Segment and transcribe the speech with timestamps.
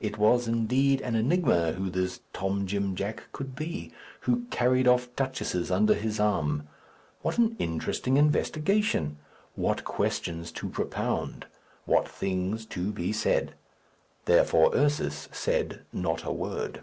[0.00, 3.92] It was, indeed, an enigma who this Tom Jim Jack could be,
[4.22, 6.66] who carried off duchesses under his arm.
[7.22, 9.18] What an interesting investigation!
[9.54, 11.46] What questions to propound!
[11.84, 13.54] What things to be said.
[14.24, 16.82] Therefore Ursus said not a word.